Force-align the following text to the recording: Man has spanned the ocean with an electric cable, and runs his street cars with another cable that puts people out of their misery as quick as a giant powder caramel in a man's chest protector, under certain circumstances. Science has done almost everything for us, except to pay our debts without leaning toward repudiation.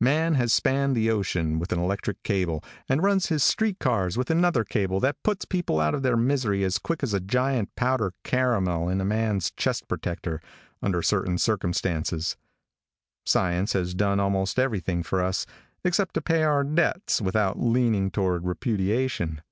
Man 0.00 0.34
has 0.34 0.52
spanned 0.52 0.94
the 0.96 1.10
ocean 1.10 1.58
with 1.58 1.72
an 1.72 1.80
electric 1.80 2.22
cable, 2.22 2.62
and 2.88 3.02
runs 3.02 3.26
his 3.30 3.42
street 3.42 3.80
cars 3.80 4.16
with 4.16 4.30
another 4.30 4.62
cable 4.62 5.00
that 5.00 5.20
puts 5.24 5.44
people 5.44 5.80
out 5.80 5.92
of 5.92 6.04
their 6.04 6.16
misery 6.16 6.62
as 6.62 6.78
quick 6.78 7.02
as 7.02 7.12
a 7.12 7.18
giant 7.18 7.74
powder 7.74 8.14
caramel 8.22 8.88
in 8.88 9.00
a 9.00 9.04
man's 9.04 9.50
chest 9.50 9.88
protector, 9.88 10.40
under 10.82 11.02
certain 11.02 11.36
circumstances. 11.36 12.36
Science 13.26 13.72
has 13.72 13.92
done 13.92 14.20
almost 14.20 14.56
everything 14.56 15.02
for 15.02 15.20
us, 15.20 15.46
except 15.84 16.14
to 16.14 16.22
pay 16.22 16.44
our 16.44 16.62
debts 16.62 17.20
without 17.20 17.58
leaning 17.58 18.08
toward 18.08 18.44
repudiation. 18.44 19.42